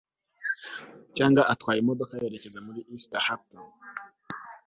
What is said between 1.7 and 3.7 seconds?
imodoka yerekeza muri east hampton